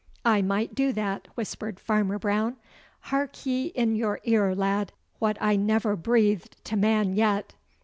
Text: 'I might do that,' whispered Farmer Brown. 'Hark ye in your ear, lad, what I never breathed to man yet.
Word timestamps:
'I 0.25 0.41
might 0.41 0.73
do 0.73 0.91
that,' 0.93 1.27
whispered 1.35 1.79
Farmer 1.79 2.17
Brown. 2.17 2.55
'Hark 3.01 3.45
ye 3.45 3.65
in 3.67 3.95
your 3.95 4.19
ear, 4.23 4.55
lad, 4.55 4.93
what 5.19 5.37
I 5.39 5.55
never 5.55 5.95
breathed 5.95 6.57
to 6.65 6.75
man 6.75 7.13
yet. 7.13 7.53